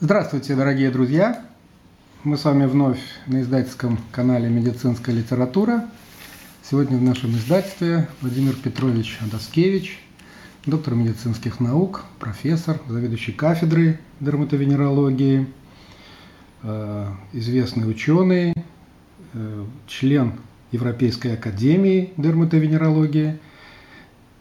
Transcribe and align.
Здравствуйте, 0.00 0.56
дорогие 0.56 0.90
друзья! 0.90 1.46
Мы 2.24 2.36
с 2.36 2.44
вами 2.44 2.66
вновь 2.66 2.98
на 3.28 3.42
издательском 3.42 4.00
канале 4.10 4.48
«Медицинская 4.48 5.14
литература». 5.14 5.88
Сегодня 6.68 6.98
в 6.98 7.02
нашем 7.02 7.30
издательстве 7.30 8.08
Владимир 8.20 8.54
Петрович 8.56 9.16
Адаскевич, 9.22 10.00
доктор 10.66 10.96
медицинских 10.96 11.60
наук, 11.60 12.06
профессор, 12.18 12.80
заведующий 12.88 13.30
кафедрой 13.30 14.00
дерматовенерологии, 14.18 15.46
э, 16.64 17.06
известный 17.32 17.88
ученый, 17.88 18.52
э, 19.32 19.64
член 19.86 20.32
Европейской 20.72 21.34
академии 21.34 22.12
дерматовенерологии, 22.16 23.38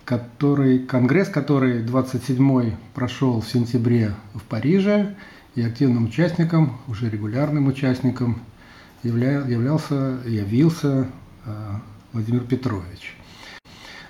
который, 0.06 0.80
конгресс, 0.80 1.30
который 1.30 1.84
27-й 1.84 2.76
прошел 2.94 3.42
в 3.42 3.48
сентябре 3.48 4.14
в 4.34 4.44
Париже, 4.44 5.16
и 5.56 5.62
активным 5.62 6.06
участником, 6.06 6.78
уже 6.88 7.10
регулярным 7.10 7.68
участником 7.68 8.42
явля, 9.04 9.46
являлся, 9.46 10.20
явился 10.26 11.08
э, 11.46 11.74
Владимир 12.12 12.42
Петрович. 12.42 13.16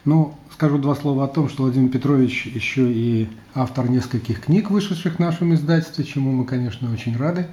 Ну, 0.06 0.38
скажу 0.54 0.78
два 0.78 0.96
слова 0.96 1.26
о 1.26 1.28
том, 1.28 1.50
что 1.50 1.64
Владимир 1.64 1.92
Петрович 1.92 2.46
еще 2.46 2.92
и 2.92 3.30
автор 3.54 3.90
нескольких 3.90 4.42
книг, 4.42 4.70
вышедших 4.70 5.16
в 5.16 5.20
нашем 5.20 5.54
издательстве, 5.54 6.06
чему 6.06 6.32
мы, 6.32 6.46
конечно, 6.46 6.92
очень 6.92 7.18
рады, 7.18 7.48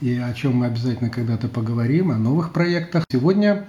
и 0.00 0.16
о 0.16 0.32
чем 0.34 0.56
мы 0.56 0.66
обязательно 0.66 1.08
когда-то 1.08 1.48
поговорим, 1.48 2.10
о 2.10 2.18
новых 2.18 2.52
проектах. 2.52 3.04
Сегодня 3.10 3.66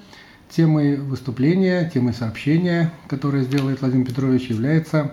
темой 0.55 0.97
выступления, 0.97 1.89
темой 1.93 2.13
сообщения, 2.13 2.91
которое 3.07 3.43
сделает 3.43 3.81
Владимир 3.81 4.07
Петрович, 4.07 4.49
является 4.49 5.11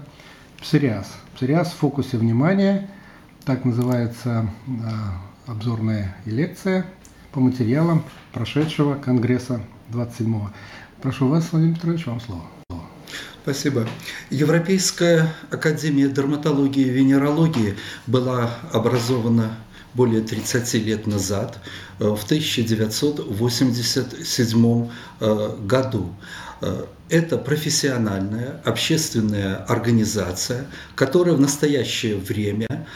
псориаз. 0.61 1.13
Псориаз 1.35 1.73
в 1.73 1.77
фокусе 1.77 2.17
внимания– 2.17 2.89
так 3.45 3.65
называется 3.65 4.49
а, 4.85 5.51
обзорная 5.51 6.17
лекция 6.27 6.87
по 7.33 7.41
материалам 7.41 8.05
прошедшего 8.33 8.95
Конгресса 8.95 9.63
27-го. 9.91 10.51
Прошу 11.01 11.29
вас, 11.29 11.49
Владимир 11.51 11.75
Петрович, 11.77 12.07
вам 12.07 12.21
слово. 12.21 12.43
Спасибо. 13.43 13.89
Европейская 14.31 15.35
академия 15.51 16.09
дерматологии 16.09 16.87
и 16.87 16.91
венерологии 16.91 17.77
была 18.07 18.51
образована 18.73 19.59
более 19.95 20.23
30 20.23 20.75
лет 20.75 21.07
назад, 21.07 21.59
э, 21.99 22.09
в 22.09 22.25
1987 22.25 24.89
э, 25.21 25.57
году. 25.65 26.15
Э, 26.61 26.85
это 27.09 27.39
профессиональная 27.39 28.61
общественная 28.65 29.57
организация, 29.57 30.67
которая 30.95 31.35
в 31.35 31.41
настоящее 31.41 32.17
время 32.17 32.87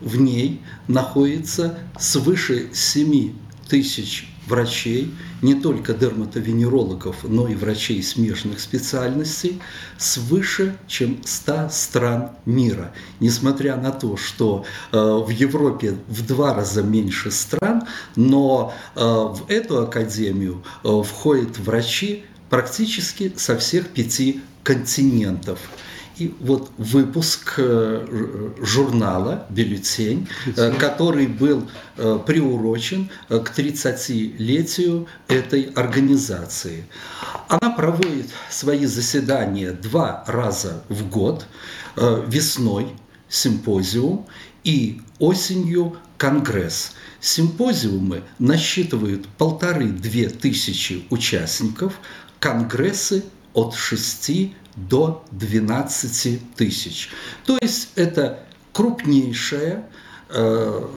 в 0.00 0.16
ней 0.16 0.62
находится 0.88 1.78
свыше 1.98 2.70
7 2.72 3.34
тысяч 3.68 4.33
врачей, 4.46 5.12
не 5.42 5.54
только 5.54 5.94
дерматовенерологов, 5.94 7.24
но 7.24 7.48
и 7.48 7.54
врачей 7.54 8.02
смежных 8.02 8.60
специальностей, 8.60 9.60
свыше 9.98 10.76
чем 10.86 11.18
100 11.24 11.68
стран 11.70 12.30
мира. 12.44 12.92
Несмотря 13.20 13.76
на 13.76 13.90
то, 13.90 14.16
что 14.16 14.64
э, 14.92 14.98
в 14.98 15.28
Европе 15.30 15.96
в 16.08 16.26
два 16.26 16.54
раза 16.54 16.82
меньше 16.82 17.30
стран, 17.30 17.84
но 18.16 18.74
э, 18.94 19.00
в 19.00 19.44
эту 19.48 19.82
академию 19.82 20.62
э, 20.82 21.02
входят 21.02 21.58
врачи 21.58 22.24
практически 22.50 23.32
со 23.36 23.56
всех 23.56 23.88
пяти 23.88 24.40
континентов. 24.62 25.58
И 26.16 26.32
вот 26.40 26.70
выпуск 26.78 27.54
э, 27.56 28.52
журнала 28.62 29.46
«Бюллетень», 29.50 30.28
э, 30.56 30.72
который 30.78 31.26
был 31.26 31.68
э, 31.96 32.20
приурочен 32.24 33.10
к 33.28 33.52
30-летию 33.56 35.08
этой 35.26 35.64
организации. 35.74 36.86
Она 37.48 37.70
проводит 37.70 38.26
свои 38.48 38.86
заседания 38.86 39.72
два 39.72 40.22
раза 40.26 40.84
в 40.88 41.08
год, 41.08 41.46
весной 41.96 42.88
симпозиум 43.28 44.26
и 44.64 45.00
осенью 45.18 45.96
конгресс. 46.18 46.92
Симпозиумы 47.20 48.22
насчитывают 48.38 49.28
полторы-две 49.38 50.28
тысячи 50.28 51.04
участников, 51.10 52.00
конгрессы 52.40 53.24
от 53.54 53.74
шести 53.74 54.54
до 54.76 55.24
12 55.30 56.54
тысяч. 56.56 57.08
То 57.46 57.56
есть 57.62 57.90
это 57.94 58.40
крупнейшее 58.72 59.84
э, 60.28 60.88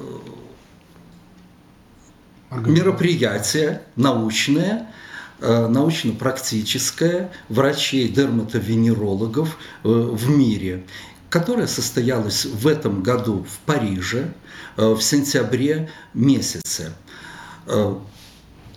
мероприятие 2.51 3.83
научное, 3.95 4.91
э, 5.39 5.67
научно-практическое 5.67 7.31
врачей-дерматовенерологов 7.49 9.57
э, 9.83 9.87
в 9.87 10.29
мире, 10.29 10.83
которое 11.29 11.67
состоялось 11.67 12.45
в 12.45 12.67
этом 12.67 13.03
году 13.03 13.45
в 13.49 13.59
Париже 13.59 14.33
э, 14.75 14.93
в 14.93 15.01
сентябре 15.01 15.89
месяце. 16.13 16.93
Э, 17.67 17.95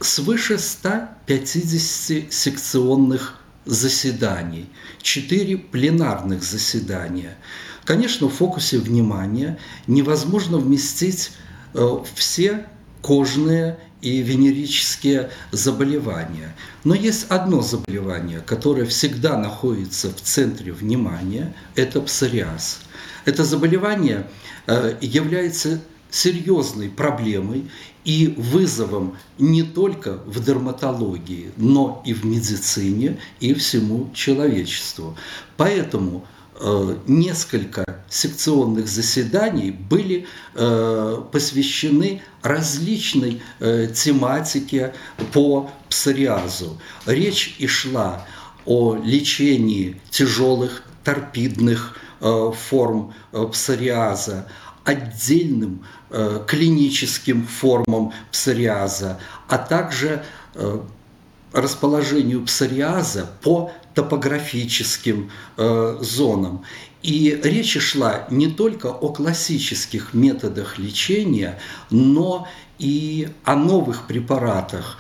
свыше 0.01 0.59
150 0.59 2.33
секционных 2.33 3.40
заседаний, 3.71 4.69
четыре 5.01 5.57
пленарных 5.57 6.43
заседания. 6.43 7.37
Конечно, 7.85 8.29
в 8.29 8.35
фокусе 8.35 8.79
внимания 8.79 9.59
невозможно 9.87 10.59
вместить 10.59 11.31
э, 11.75 11.99
все 12.15 12.67
кожные 13.01 13.79
и 14.03 14.23
венерические 14.23 15.31
заболевания. 15.53 16.55
Но 16.85 16.95
есть 16.95 17.27
одно 17.29 17.63
заболевание, 17.63 18.41
которое 18.41 18.87
всегда 18.87 19.37
находится 19.37 20.11
в 20.11 20.21
центре 20.21 20.73
внимания, 20.73 21.55
это 21.75 22.01
псориаз. 22.01 22.81
Это 23.25 23.45
заболевание 23.45 24.27
э, 24.67 24.97
является 25.01 25.81
серьезной 26.11 26.89
проблемой 26.89 27.71
и 28.05 28.35
вызовом 28.37 29.17
не 29.39 29.63
только 29.63 30.21
в 30.27 30.43
дерматологии, 30.45 31.53
но 31.57 32.03
и 32.05 32.15
в 32.15 32.25
медицине, 32.25 33.19
и 33.41 33.55
всему 33.55 34.11
человечеству. 34.15 35.17
Поэтому 35.57 36.27
э, 36.59 36.97
несколько 37.07 37.85
секционных 38.09 38.89
заседаний 38.89 39.71
были 39.71 40.27
э, 40.55 41.23
посвящены 41.31 42.23
различной 42.43 43.43
э, 43.61 43.89
тематике 43.95 44.95
по 45.33 45.71
псориазу. 45.89 46.81
Речь 47.07 47.57
и 47.59 47.67
шла 47.67 48.27
о 48.65 48.97
лечении 48.97 50.01
тяжелых 50.11 50.85
торпидных 51.05 51.97
форм 52.21 53.15
псориаза, 53.51 54.47
отдельным 54.91 55.85
э, 56.11 56.43
клиническим 56.47 57.47
формам 57.47 58.13
псориаза, 58.33 59.19
а 59.49 59.59
также 59.59 60.25
э, 60.55 60.81
расположению 61.53 62.45
псориаза 62.45 63.31
по 63.43 63.73
топографическим 63.95 65.31
э, 65.57 65.99
зонам. 66.01 66.65
И 67.03 67.41
речь 67.43 67.79
шла 67.79 68.27
не 68.31 68.49
только 68.49 68.87
о 68.87 69.09
классических 69.09 70.13
методах 70.13 70.79
лечения, 70.79 71.59
но 71.91 72.47
и 72.79 73.29
о 73.45 73.55
новых 73.57 74.07
препаратах, 74.07 74.99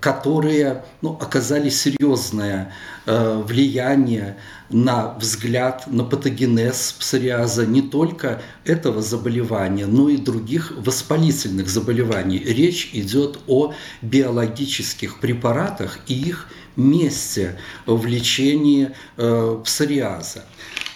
которые 0.00 0.84
ну, 1.00 1.18
оказали 1.20 1.68
серьезное 1.68 2.72
э, 3.06 3.42
влияние 3.46 4.36
на 4.70 5.14
взгляд, 5.18 5.84
на 5.86 6.04
патогенез 6.04 6.94
псориаза 6.98 7.66
не 7.66 7.82
только 7.82 8.40
этого 8.64 9.02
заболевания, 9.02 9.86
но 9.86 10.08
и 10.08 10.16
других 10.16 10.72
воспалительных 10.76 11.68
заболеваний. 11.68 12.38
Речь 12.38 12.90
идет 12.92 13.38
о 13.46 13.74
биологических 14.00 15.20
препаратах 15.20 15.98
и 16.06 16.14
их 16.14 16.48
месте 16.76 17.58
в 17.86 18.06
лечении 18.06 18.90
э, 19.16 19.60
псориаза. 19.64 20.44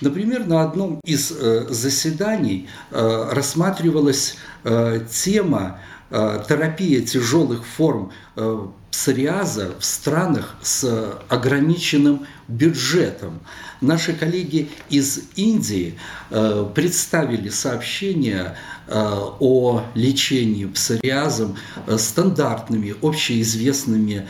Например, 0.01 0.47
на 0.47 0.63
одном 0.63 1.01
из 1.05 1.31
э, 1.33 1.67
заседаний 1.69 2.69
э, 2.91 3.29
рассматривалась 3.33 4.37
тема 5.13 5.79
терапия 6.11 7.01
тяжелых 7.03 7.67
форм 7.67 8.13
псориаза 8.91 9.75
в 9.79 9.85
странах 9.85 10.57
с 10.63 11.19
ограниченным 11.29 12.27
бюджетом. 12.49 13.41
Наши 13.81 14.15
коллеги 14.15 14.71
из 14.89 15.21
Индии 15.35 15.99
представили 16.75 17.51
сообщение 17.51 18.57
о 18.89 19.83
лечении 19.95 20.65
псориазом 20.67 21.57
стандартными, 21.99 22.95
общеизвестными 23.03 24.27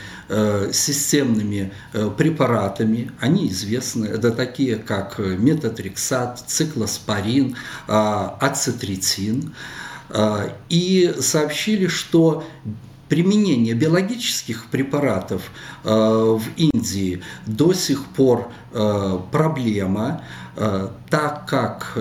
системными 0.72 1.72
препаратами. 2.16 3.12
Они 3.20 3.48
известны, 3.48 4.06
это 4.06 4.32
такие 4.32 4.76
как 4.76 5.18
метатрексат, 5.18 6.42
циклоспорин, 6.46 7.56
ацетритин. 7.86 9.54
И 10.68 11.14
сообщили, 11.20 11.88
что 11.88 12.44
применение 13.08 13.74
биологических 13.74 14.66
препаратов 14.66 15.50
э, 15.84 15.90
в 15.90 16.42
Индии 16.56 17.22
до 17.46 17.72
сих 17.72 18.04
пор 18.06 18.50
э, 18.72 19.18
проблема, 19.30 20.22
э, 20.56 20.88
так 21.08 21.46
как 21.46 21.96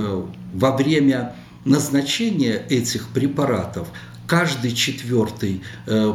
во 0.54 0.76
время 0.76 1.36
назначения 1.64 2.66
этих 2.70 3.10
препаратов 3.10 3.88
каждый 4.28 4.72
четвертый 4.72 5.62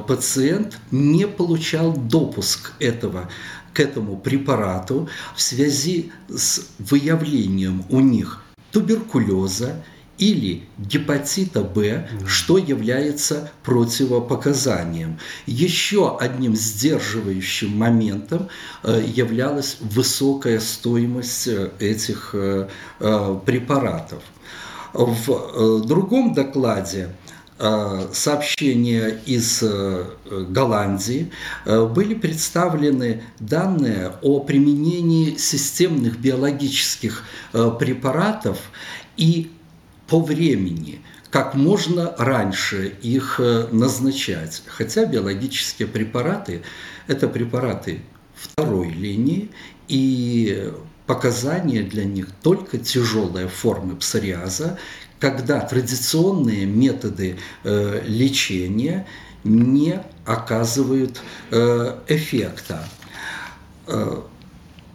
пациент 0.06 0.78
не 0.90 1.26
получал 1.26 1.92
допуск 1.92 2.72
этого 2.80 3.28
к 3.72 3.80
этому 3.80 4.16
препарату 4.16 5.08
в 5.36 5.42
связи 5.42 6.12
с 6.28 6.68
выявлением 6.78 7.84
у 7.88 8.00
них 8.00 8.42
туберкулеза 8.72 9.82
или 10.20 10.62
гепатита 10.78 11.62
Б, 11.62 12.06
что 12.26 12.58
является 12.58 13.50
противопоказанием. 13.64 15.18
Еще 15.46 16.16
одним 16.18 16.54
сдерживающим 16.54 17.76
моментом 17.76 18.48
э, 18.82 19.02
являлась 19.06 19.78
высокая 19.80 20.60
стоимость 20.60 21.48
э, 21.48 21.70
этих 21.80 22.34
э, 22.34 22.68
препаратов. 23.46 24.22
В 24.92 25.86
другом 25.86 26.34
докладе 26.34 27.14
сообщения 28.12 29.20
из 29.24 29.62
Голландии 30.28 31.30
были 31.64 32.14
представлены 32.14 33.22
данные 33.38 34.14
о 34.20 34.40
применении 34.40 35.36
системных 35.36 36.18
биологических 36.18 37.22
препаратов 37.52 38.58
и 39.16 39.50
по 40.10 40.20
времени, 40.20 41.00
как 41.30 41.54
можно 41.54 42.14
раньше 42.18 42.92
их 43.00 43.38
э, 43.38 43.68
назначать. 43.70 44.62
Хотя 44.66 45.06
биологические 45.06 45.86
препараты– 45.86 46.62
это 47.06 47.28
препараты 47.28 48.00
второй 48.34 48.90
линии, 48.90 49.50
и 49.86 50.72
показания 51.06 51.82
для 51.82 52.04
них 52.04 52.28
только 52.42 52.78
тяжелые 52.78 53.48
формы 53.48 53.94
псориаза, 53.96 54.78
когда 55.20 55.60
традиционные 55.60 56.66
методы 56.66 57.36
э, 57.62 58.02
лечения 58.04 59.06
не 59.44 60.02
оказывают 60.26 61.20
э, 61.50 61.98
эффекта. 62.08 62.88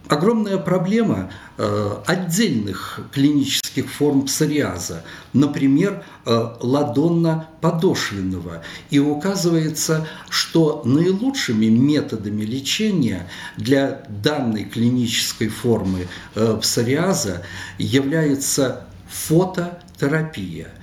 Огромная 0.08 0.58
проблема 0.58 1.30
э, 1.58 1.96
отдельных 2.06 3.00
клинических 3.12 3.90
форм 3.90 4.22
псориаза, 4.22 5.02
например, 5.32 6.04
э, 6.24 6.50
ладонно-подошвенного. 6.60 8.62
И 8.90 8.98
указывается, 8.98 10.06
что 10.28 10.82
наилучшими 10.84 11.66
методами 11.66 12.42
лечения 12.42 13.28
для 13.56 14.02
данной 14.08 14.64
клинической 14.64 15.48
формы 15.48 16.08
э, 16.34 16.58
псориаза 16.60 17.42
является 17.78 18.86
фототерапия– 19.08 20.68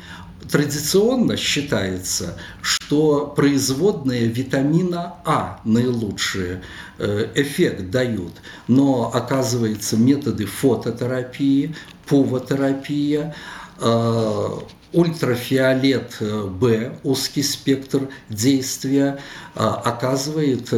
Традиционно 0.52 1.38
считается, 1.38 2.38
что 2.62 3.28
производные 3.28 4.28
витамина 4.28 5.16
А 5.26 5.62
наилучший 5.64 6.60
э, 6.98 7.28
эффект 7.36 7.90
дают, 7.90 8.34
но 8.68 9.12
оказывается 9.14 9.96
методы 9.96 10.46
фототерапии, 10.46 11.76
пувотерапия, 12.06 13.36
э, 13.80 14.50
ультрафиолет 14.92 16.18
э, 16.20 16.46
Б, 16.46 17.00
узкий 17.04 17.44
спектр 17.44 18.10
действия, 18.30 19.20
оказывает 19.56 20.72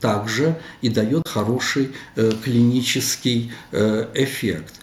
также 0.00 0.56
и 0.82 0.88
дает 0.88 1.26
хороший 1.28 1.92
клинический 2.44 3.52
эффект. 3.72 4.74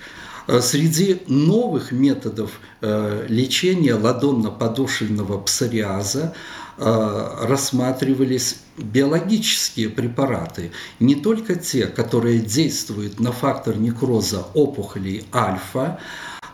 Э, 0.47 0.62
среди 0.62 1.21
новых 1.27 1.92
методов 1.92 2.59
э, 2.81 3.25
лечения 3.27 3.95
ладонно-подошвенного 3.95 5.39
псориаза 5.39 6.36
э, 6.77 7.36
рассматривались 7.42 8.59
биологические 8.77 9.89
препараты, 9.89 10.71
не 11.00 11.15
только 11.15 11.56
те, 11.56 11.88
которые 11.88 12.39
действуют 12.39 13.19
на 13.19 13.31
фактор 13.31 13.77
некроза 13.77 14.45
опухолей 14.53 15.25
альфа, 15.33 16.00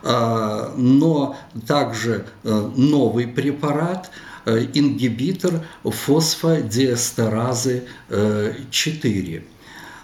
но 0.04 1.36
также 1.66 2.26
новый 2.42 3.28
препарат, 3.28 4.10
ингибитор 4.46 5.64
фосфодиэстеразы 5.84 7.84
4. 8.70 9.44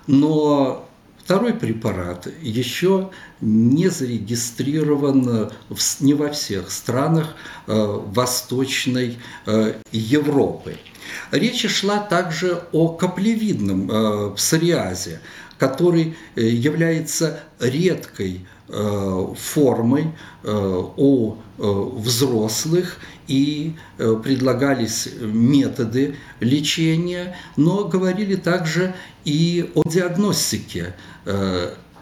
Но 0.06 0.87
Второй 1.28 1.52
препарат 1.52 2.26
еще 2.40 3.10
не 3.42 3.88
зарегистрирован 3.90 5.50
в, 5.68 6.00
не 6.00 6.14
во 6.14 6.30
всех 6.30 6.70
странах 6.70 7.34
э, 7.66 7.74
Восточной 7.76 9.18
э, 9.44 9.74
Европы. 9.92 10.78
Речь 11.30 11.68
шла 11.68 11.98
также 11.98 12.62
о 12.72 12.88
каплевидном 12.88 13.90
э, 13.90 14.34
псориазе, 14.36 15.20
который 15.58 16.16
э, 16.34 16.40
является 16.40 17.40
редкой 17.60 18.46
формой 18.68 20.12
э, 20.42 20.82
у 20.96 21.36
взрослых 21.56 22.98
и 23.26 23.72
предлагались 23.96 25.08
методы 25.20 26.14
лечения, 26.38 27.36
но 27.56 27.84
говорили 27.84 28.36
также 28.36 28.94
и 29.24 29.72
о 29.74 29.82
диагностике 29.88 30.94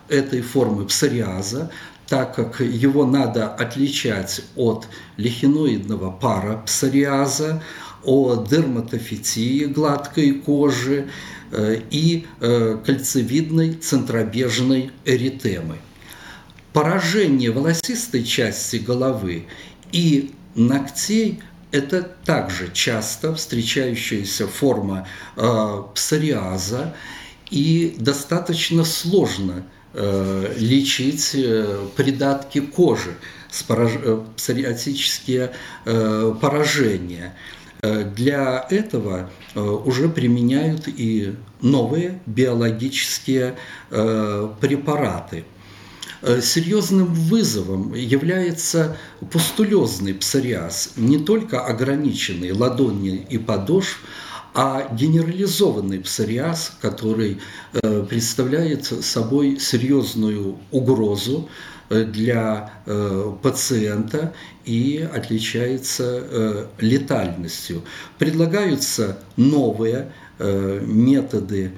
этой 0.08 0.42
формы 0.42 0.84
псориаза, 0.84 1.70
так 2.06 2.34
как 2.34 2.60
его 2.60 3.06
надо 3.06 3.48
отличать 3.48 4.42
от 4.54 4.88
лихиноидного 5.16 6.10
пара 6.10 6.62
псориаза, 6.66 7.62
о 8.04 8.44
дерматофитии 8.44 9.64
гладкой 9.64 10.32
кожи 10.32 11.08
э, 11.50 11.80
и 11.90 12.26
э, 12.40 12.78
кольцевидной 12.84 13.74
центробежной 13.74 14.92
эритемы. 15.04 15.78
Поражение 16.76 17.50
волосистой 17.52 18.22
части 18.22 18.76
головы 18.76 19.46
и 19.92 20.32
ногтей– 20.54 21.40
это 21.72 22.02
также 22.02 22.70
часто 22.70 23.34
встречающаяся 23.34 24.46
форма 24.46 25.08
э, 25.36 25.82
псориаза, 25.94 26.94
и 27.50 27.96
достаточно 27.98 28.84
сложно 28.84 29.64
лечить 29.94 31.34
придатки 31.96 32.60
кожи, 32.60 33.16
псориатические 34.36 35.52
поражения. 35.86 37.32
Э, 37.82 38.04
для 38.04 38.66
этого 38.70 39.30
э, 39.54 39.60
уже 39.60 40.08
применяют 40.08 40.88
и 40.88 41.34
новые 41.60 42.20
биологические 42.26 43.56
э, 43.90 44.48
препараты. 44.60 45.44
Серьезным 46.22 47.12
вызовом 47.12 47.94
является 47.94 48.96
пустулезный 49.30 50.14
псориаз, 50.14 50.92
не 50.96 51.18
только 51.18 51.60
ограниченный 51.60 52.52
ладони 52.52 53.26
и 53.28 53.38
подошв, 53.38 54.00
а 54.54 54.88
генерализованный 54.94 56.00
псориаз, 56.00 56.72
который 56.80 57.38
представляет 58.08 58.86
собой 58.86 59.58
серьезную 59.60 60.58
угрозу 60.70 61.48
Э, 61.48 61.75
для 61.90 62.72
э, 62.86 63.32
пациента 63.42 64.32
и 64.64 65.08
отличается 65.12 66.04
э, 66.04 66.66
летальностью. 66.78 67.82
Предлагаются 68.18 69.18
новые 69.36 70.12
методы 70.38 71.72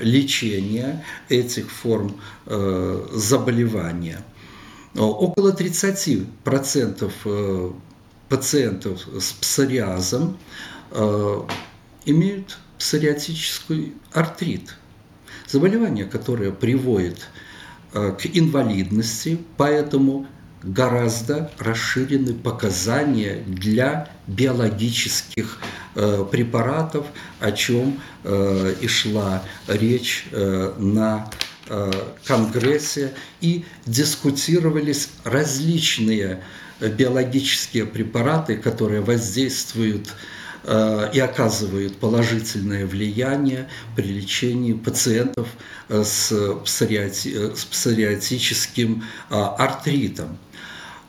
лечения 0.00 1.04
этих 1.28 1.72
форм 1.72 2.20
заболевания. 2.46 4.22
Около 4.94 5.50
30% 5.50 7.74
пациентов 8.28 9.08
с 9.18 9.32
псориазом 9.32 10.38
имеют 12.06 12.58
псориатический 12.78 13.94
артрит. 14.12 14.76
Заболевание, 15.46 16.06
которое 16.06 16.50
приводит 16.50 17.18
к 17.18 17.49
инвалидности, 17.92 19.38
поэтому 19.56 20.26
гораздо 20.62 21.50
расширены 21.58 22.34
показания 22.34 23.42
для 23.46 24.10
биологических 24.26 25.58
э, 25.94 26.24
препаратов, 26.30 27.06
о 27.40 27.52
чем 27.52 28.00
э, 28.24 28.74
и 28.80 28.86
шла 28.86 29.42
речь 29.66 30.26
э, 30.30 30.74
на 30.78 31.30
э, 31.68 31.90
Конгрессе, 32.24 33.14
и 33.40 33.64
дискутировались 33.86 35.10
различные 35.24 36.42
биологические 36.80 37.86
препараты, 37.86 38.56
которые 38.56 39.00
воздействуют 39.00 40.08
э, 40.08 40.39
и 40.64 41.20
оказывают 41.20 41.96
положительное 41.98 42.86
влияние 42.86 43.68
при 43.96 44.08
лечении 44.08 44.74
пациентов 44.74 45.48
э, 45.88 46.04
псориати, 46.64 47.54
с 47.54 47.64
псориатическим 47.64 49.04
артритом. 49.30 50.38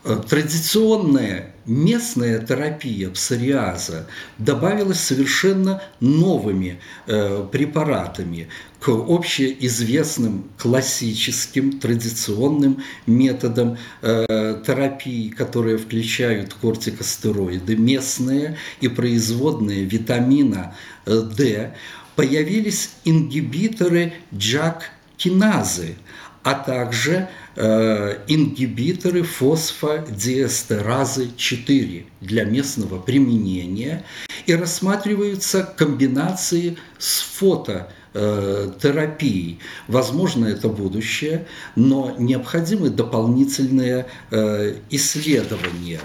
Э, 0.04 0.20
традиционная 0.28 1.54
местная 1.64 2.40
терапия 2.40 3.08
псориаза 3.10 4.08
добавилась 4.36 4.98
совершенно 4.98 5.80
новыми 6.00 6.80
э, 7.06 7.46
препаратами 7.52 8.48
к 8.80 8.88
общеизвестным 8.88 10.50
классическим 10.58 11.78
традиционным 11.78 12.82
методам 13.06 13.78
э, 14.00 14.60
терапии, 14.66 15.28
которые 15.28 15.78
включают 15.78 16.52
кортикостероиды, 16.54 17.76
местные 17.76 18.58
и 18.80 18.88
производные 18.88 19.84
витамина 19.84 20.74
D, 21.06 21.74
появились 22.16 22.90
ингибиторы 23.04 24.14
JAK-киназы, 24.32 25.94
а 26.42 26.54
также 26.54 27.28
э, 27.56 28.18
ингибиторы 28.26 29.22
фосфодиэстеразы 29.22 31.30
4 31.36 32.06
для 32.20 32.44
местного 32.44 32.98
применения 32.98 34.04
и 34.46 34.54
рассматриваются 34.54 35.62
комбинации 35.62 36.76
с 36.98 37.20
фототерапией. 37.20 39.60
Возможно, 39.86 40.46
это 40.46 40.68
будущее, 40.68 41.46
но 41.76 42.16
необходимы 42.18 42.90
дополнительные 42.90 44.06
э, 44.30 44.74
исследования. 44.90 46.00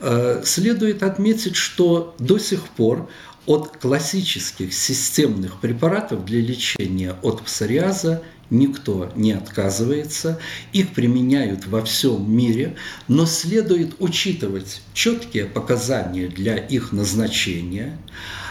Э, 0.00 0.42
следует 0.44 1.02
отметить, 1.02 1.56
что 1.56 2.14
до 2.18 2.36
сих 2.38 2.64
пор 2.64 3.08
от 3.46 3.78
классических 3.78 4.72
системных 4.72 5.60
препаратов 5.60 6.24
для 6.24 6.40
лечения 6.40 7.16
от 7.22 7.42
псориаза 7.42 8.22
никто 8.52 9.10
не 9.16 9.32
отказывается, 9.32 10.38
их 10.72 10.92
применяют 10.92 11.66
во 11.66 11.82
всем 11.82 12.30
мире, 12.30 12.76
но 13.08 13.26
следует 13.26 13.94
учитывать 13.98 14.82
четкие 14.94 15.46
показания 15.46 16.28
для 16.28 16.56
их 16.56 16.92
назначения, 16.92 17.98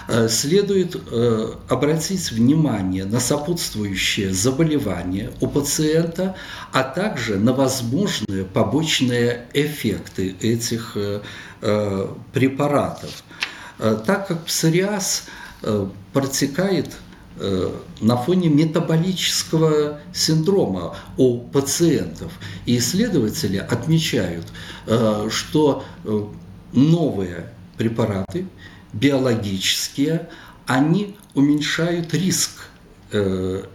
э, 0.08 0.28
следует 0.28 0.96
э, 0.96 1.54
обратить 1.70 2.32
внимание 2.32 3.06
на 3.06 3.20
сопутствующие 3.20 4.34
заболевания 4.34 5.32
у 5.40 5.48
пациента, 5.48 6.36
а 6.74 6.84
также 6.84 7.38
на 7.38 7.54
возможные 7.54 8.44
побочные 8.44 9.46
эффекты 9.54 10.36
этих 10.42 10.94
э, 10.96 11.22
препаратов. 12.34 13.24
Так 13.78 14.28
как 14.28 14.46
псориаз 14.46 15.26
протекает 16.12 16.90
на 18.02 18.18
фоне 18.18 18.50
метаболического 18.50 20.00
синдрома 20.14 20.96
у 21.18 21.40
пациентов. 21.40 22.32
И 22.66 22.78
исследователи 22.78 23.58
отмечают, 23.58 24.46
э, 24.86 25.28
что 25.32 25.84
э, 26.04 26.24
новые 26.74 27.52
препараты, 27.78 28.46
биологические, 28.94 30.30
они 30.66 31.16
уменьшают 31.34 32.14
риск 32.14 32.52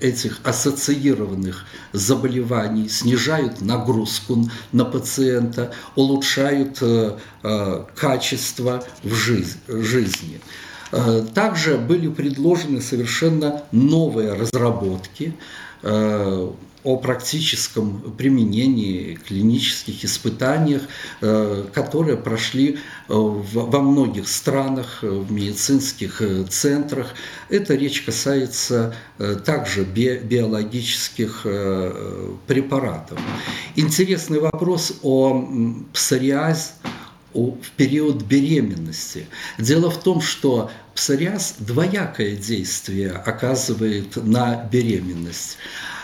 этих 0.01 0.41
ассоциированных 0.45 1.67
заболеваний, 1.93 2.89
снижают 2.89 3.61
нагрузку 3.61 4.49
на 4.73 4.87
пациента, 4.87 5.75
улучшают 5.95 6.83
качество 7.95 8.83
в 9.03 9.15
жизни. 9.15 10.41
Э, 10.93 11.25
также 11.35 11.77
были 11.77 12.09
предложены 12.09 12.81
совершенно 12.81 13.63
новые 13.73 14.33
разработки 14.35 15.35
э, 15.83 16.51
о 16.85 16.97
практическом 16.99 18.15
применении, 18.17 19.15
клинических 19.15 20.05
испытаниях, 20.05 20.83
э, 21.21 21.65
которые 21.73 22.17
прошли 22.17 22.79
во 23.09 23.81
многих 23.81 24.29
странах, 24.29 25.03
в 25.03 25.33
медицинских 25.33 26.23
центрах. 26.49 27.09
Эта 27.49 27.75
речь 27.75 28.03
касается 28.03 28.95
также 29.45 29.85
биологических 29.85 31.47
препаратов. 32.47 33.19
Интересный 33.77 34.41
вопрос 34.41 34.95
о 35.03 35.49
псориазе 35.93 36.71
в 37.37 37.71
период 37.77 38.23
беременности. 38.23 39.27
Дело 39.59 39.91
в 39.91 39.99
том, 39.99 40.21
что 40.21 40.71
псориаз 40.95 41.57
двоякое 41.59 42.37
действие 42.37 43.13
оказывает 43.13 44.17
на 44.17 44.65
беременность. 44.73 45.59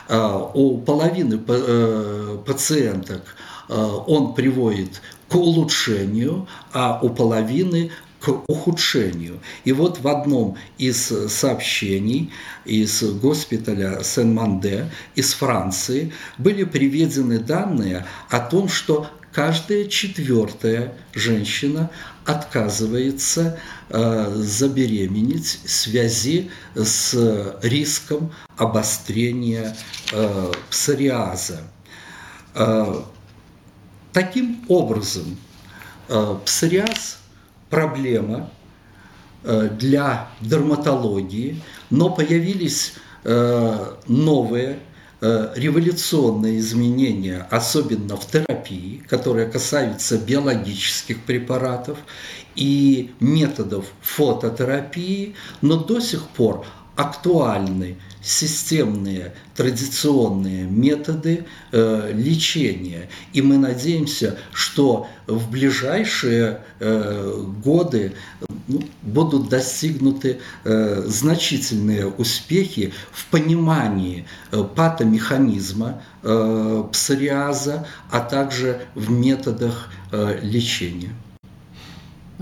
А, 0.08 0.50
у 0.54 0.78
половины 0.78 1.40
э, 1.46 2.38
пациенток 2.46 3.36
э, 3.68 3.74
он 3.74 4.34
приводит 4.34 5.00
к 5.28 5.34
улучшению, 5.34 6.46
а 6.72 6.98
у 7.02 7.08
половины 7.08 7.90
к 8.20 8.28
ухудшению. 8.46 9.40
И 9.64 9.72
вот 9.72 10.00
в 10.00 10.06
одном 10.06 10.56
из 10.78 11.12
сообщений 11.28 12.30
из 12.64 13.02
госпиталя 13.02 14.02
Сен-Манде 14.04 14.90
из 15.16 15.32
Франции 15.32 16.12
были 16.38 16.64
приведены 16.64 17.38
данные 17.40 18.06
о 18.30 18.38
том, 18.38 18.68
что 18.68 19.08
каждая 19.32 19.86
четвертая 19.86 20.92
женщина 21.14 21.90
отказывается 22.24 23.58
э, 23.88 24.32
забеременеть 24.36 25.60
в 25.64 25.70
связи 25.70 26.50
с 26.74 27.56
риском 27.62 28.32
обострения 28.56 29.76
э, 30.12 30.52
псориаза. 30.70 31.62
Э, 32.54 33.02
таким 34.12 34.64
образом, 34.68 35.36
э, 36.08 36.36
псориаз– 36.44 37.18
проблема 37.72 38.50
э, 39.44 39.70
для 39.70 40.28
дерматологии, 40.42 41.62
но 41.88 42.10
появились 42.10 42.92
э, 43.24 43.94
новые 44.06 44.78
революционные 45.22 46.58
изменения, 46.58 47.46
особенно 47.50 48.16
в 48.16 48.26
терапии, 48.26 49.02
которые 49.08 49.46
касаются 49.46 50.18
биологических 50.18 51.22
препаратов 51.22 51.98
и 52.56 53.12
методов 53.20 53.86
фототерапии, 54.00 55.36
но 55.60 55.76
до 55.76 56.00
сих 56.00 56.26
пор 56.28 56.66
актуальны 56.96 57.96
системные 58.22 59.34
традиционные 59.56 60.64
методы 60.64 61.46
э, 61.72 62.12
лечения. 62.14 63.08
И 63.32 63.42
мы 63.42 63.58
надеемся, 63.58 64.38
что 64.52 65.08
в 65.26 65.50
ближайшие 65.50 66.60
э, 66.78 67.44
годы 67.64 68.12
ну, 68.68 68.82
будут 69.02 69.48
достигнуты 69.48 70.38
э, 70.64 71.02
значительные 71.06 72.06
успехи 72.06 72.92
в 73.10 73.26
понимании 73.26 74.26
э, 74.52 74.62
патомеханизма 74.62 76.02
э, 76.22 76.84
псориаза, 76.92 77.86
а 78.10 78.20
также 78.20 78.82
в 78.94 79.10
методах 79.10 79.88
э, 80.12 80.38
лечения. 80.42 81.10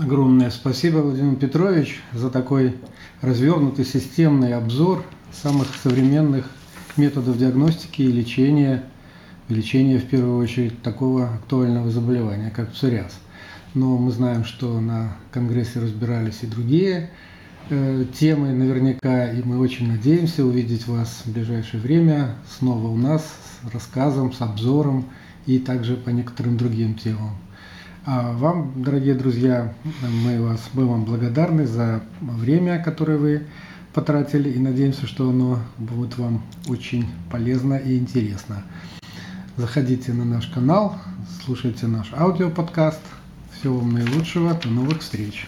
Огромное 0.01 0.49
спасибо, 0.49 0.97
Владимир 0.97 1.35
Петрович, 1.35 2.01
за 2.11 2.31
такой 2.31 2.75
развернутый 3.21 3.85
системный 3.85 4.55
обзор 4.55 5.05
самых 5.31 5.67
современных 5.75 6.49
методов 6.97 7.37
диагностики 7.37 8.01
и 8.01 8.11
лечения, 8.11 8.83
лечения 9.47 9.99
в 9.99 10.07
первую 10.07 10.39
очередь 10.39 10.81
такого 10.81 11.35
актуального 11.35 11.91
заболевания, 11.91 12.49
как 12.49 12.71
псориаз. 12.71 13.13
Но 13.75 13.99
мы 13.99 14.11
знаем, 14.11 14.43
что 14.43 14.79
на 14.79 15.17
Конгрессе 15.31 15.79
разбирались 15.79 16.39
и 16.41 16.47
другие 16.47 17.11
э, 17.69 18.05
темы 18.19 18.53
наверняка, 18.53 19.31
и 19.31 19.43
мы 19.43 19.59
очень 19.59 19.87
надеемся 19.87 20.43
увидеть 20.43 20.87
вас 20.87 21.21
в 21.25 21.31
ближайшее 21.31 21.79
время 21.79 22.37
снова 22.57 22.87
у 22.87 22.97
нас 22.97 23.23
с 23.23 23.71
рассказом, 23.71 24.33
с 24.33 24.41
обзором 24.41 25.05
и 25.45 25.59
также 25.59 25.95
по 25.95 26.09
некоторым 26.09 26.57
другим 26.57 26.95
темам. 26.95 27.35
А 28.03 28.31
вам, 28.31 28.81
дорогие 28.81 29.13
друзья, 29.13 29.75
мы, 30.23 30.41
вас, 30.41 30.59
мы 30.73 30.87
вам 30.87 31.05
благодарны 31.05 31.67
за 31.67 32.01
время, 32.19 32.81
которое 32.81 33.19
вы 33.19 33.43
потратили, 33.93 34.49
и 34.49 34.57
надеемся, 34.57 35.05
что 35.05 35.29
оно 35.29 35.59
будет 35.77 36.17
вам 36.17 36.41
очень 36.67 37.05
полезно 37.29 37.75
и 37.75 37.99
интересно. 37.99 38.63
Заходите 39.55 40.13
на 40.13 40.25
наш 40.25 40.47
канал, 40.47 40.95
слушайте 41.45 41.85
наш 41.85 42.11
аудиоподкаст. 42.13 43.01
Всего 43.59 43.77
вам 43.77 43.93
наилучшего, 43.93 44.55
до 44.55 44.69
новых 44.69 45.01
встреч! 45.01 45.45